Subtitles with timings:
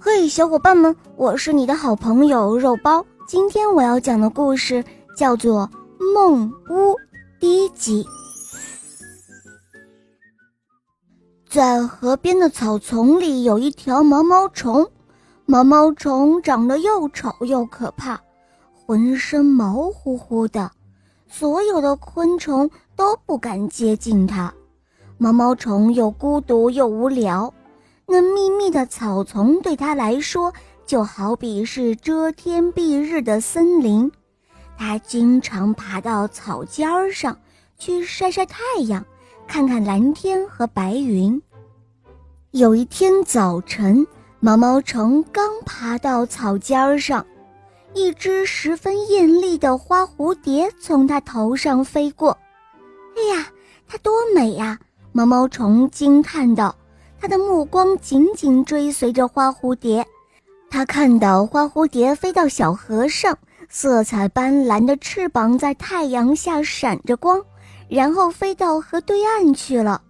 [0.00, 3.04] 嘿，小伙伴们，我是你的好朋友肉包。
[3.26, 4.84] 今天我要讲的故事
[5.16, 5.68] 叫做
[6.14, 6.92] 《梦屋》
[7.40, 8.06] 第一集。
[11.50, 14.88] 在河边的草丛里有一条毛毛虫，
[15.46, 18.20] 毛毛虫长得又丑又可怕，
[18.72, 20.70] 浑身毛乎乎的，
[21.26, 24.54] 所有的昆虫都不敢接近它。
[25.16, 27.52] 毛毛虫又孤独又无聊。
[28.10, 30.50] 那密密的草丛对他来说
[30.86, 34.10] 就好比是遮天蔽日的森林，
[34.78, 37.38] 他经常爬到草尖儿上
[37.78, 39.04] 去晒晒太阳，
[39.46, 41.40] 看看蓝天和白云。
[42.52, 44.06] 有一天早晨，
[44.40, 47.26] 毛毛虫刚爬到草尖儿上，
[47.92, 52.30] 一只十分艳丽的花蝴蝶从它头上飞过。
[53.16, 53.46] 哎呀，
[53.86, 54.78] 它多美呀！
[55.12, 56.74] 毛毛虫惊叹道。
[57.20, 60.06] 他的目光紧紧追随着花蝴蝶，
[60.70, 63.36] 他看到花蝴蝶飞到小河上，
[63.68, 67.42] 色彩斑斓的翅膀在太阳下闪着光，
[67.88, 70.00] 然后飞到河对岸去了。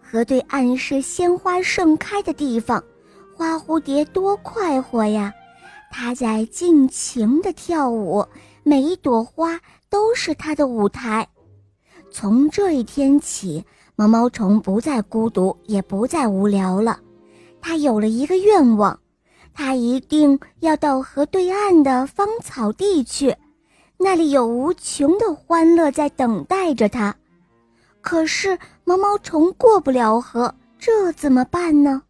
[0.00, 2.82] 河对岸是鲜花盛开的地方，
[3.36, 5.32] 花蝴蝶多快活呀！
[5.90, 8.26] 它在尽情地跳舞，
[8.62, 9.60] 每一朵花
[9.90, 11.28] 都是它的舞台。
[12.10, 13.62] 从这一天起。
[13.98, 17.00] 毛毛虫不再孤独，也不再无聊了。
[17.62, 19.00] 它有了一个愿望，
[19.54, 23.34] 它一定要到河对岸的芳草地去，
[23.96, 27.16] 那里有无穷的欢乐在等待着它。
[28.02, 32.02] 可是毛毛虫过不了河，这怎么办呢？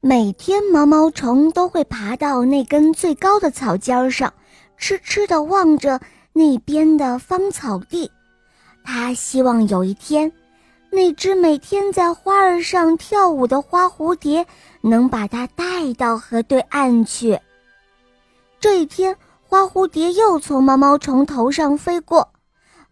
[0.00, 4.30] 每天毛毛虫都会爬到那根最高的草尖上，
[4.76, 5.98] 痴痴地望着
[6.34, 8.10] 那边的芳草地。
[8.84, 10.30] 他希望有一天。
[10.94, 14.46] 那只每天在花儿上跳舞的花蝴蝶，
[14.80, 17.36] 能把它带到河对岸去。
[18.60, 22.28] 这一天，花蝴蝶又从毛毛虫头上飞过，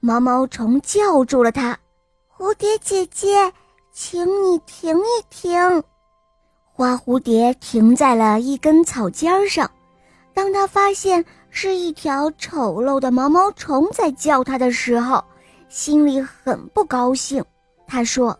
[0.00, 1.78] 毛毛虫叫住了它
[2.36, 3.52] ：“蝴蝶姐姐，
[3.92, 5.84] 请你停一停。”
[6.74, 9.70] 花蝴蝶停在了一根草尖上，
[10.34, 15.22] 当它发现是一条丑陋的毛毛虫在叫它的时候，
[15.68, 17.44] 心里很不高兴。
[17.92, 18.34] 他说：“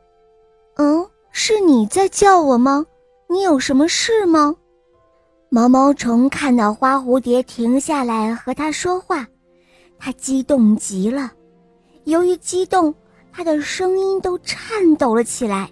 [0.80, 2.86] 嗯，是你在叫我吗？
[3.28, 4.56] 你有什么事吗？”
[5.52, 9.26] 毛毛虫看到花蝴蝶停下来和他说话，
[9.98, 11.30] 他激动极了。
[12.04, 12.94] 由于激动，
[13.30, 15.70] 他的声音都颤抖了起来。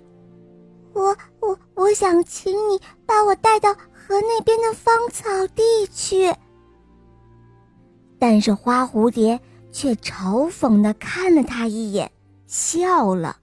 [0.93, 5.25] 我我我想请你把我带到河那边的芳草
[5.55, 6.31] 地去。
[8.19, 9.41] 但是花蝴蝶
[9.73, 12.12] 却嘲讽的看了他一眼，
[12.47, 13.39] 笑了。